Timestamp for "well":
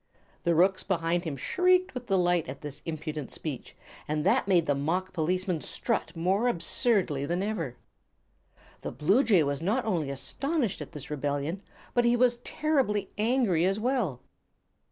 13.79-14.23